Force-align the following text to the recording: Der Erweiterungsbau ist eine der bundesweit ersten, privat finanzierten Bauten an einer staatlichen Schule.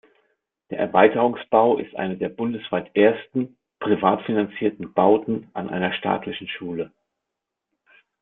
Der 0.71 0.79
Erweiterungsbau 0.79 1.77
ist 1.77 1.93
eine 1.95 2.17
der 2.17 2.29
bundesweit 2.29 2.89
ersten, 2.95 3.55
privat 3.79 4.23
finanzierten 4.25 4.93
Bauten 4.93 5.51
an 5.53 5.69
einer 5.69 5.93
staatlichen 5.93 6.47
Schule. 6.47 6.91